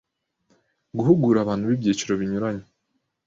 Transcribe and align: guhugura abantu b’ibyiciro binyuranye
guhugura 0.97 1.37
abantu 1.41 1.63
b’ibyiciro 1.69 2.13
binyuranye 2.21 2.65